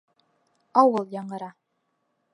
Ауыл 0.83 1.13
яңыра 1.19 1.53